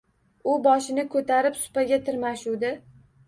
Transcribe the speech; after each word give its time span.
U 0.51 0.55
boshini 0.67 1.03
ko‘tarib 1.15 1.59
supaga 1.65 2.01
tirmashuvdi 2.09 2.73